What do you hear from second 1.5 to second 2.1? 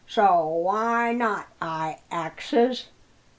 I